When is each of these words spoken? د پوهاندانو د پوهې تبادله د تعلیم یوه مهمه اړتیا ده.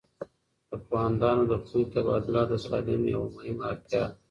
د 0.69 0.71
پوهاندانو 0.87 1.43
د 1.51 1.53
پوهې 1.65 1.81
تبادله 1.93 2.41
د 2.47 2.53
تعلیم 2.65 3.01
یوه 3.13 3.27
مهمه 3.35 3.63
اړتیا 3.71 4.03
ده. 4.09 4.11